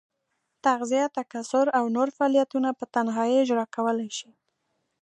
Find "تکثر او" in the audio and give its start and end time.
1.17-1.85